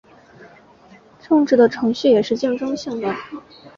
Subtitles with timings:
[1.21, 3.13] 政治的程序也是竞争性的。